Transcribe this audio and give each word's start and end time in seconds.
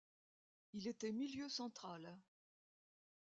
Il 0.73 0.87
était 0.87 1.11
milieu 1.11 1.47
central. 1.47 2.17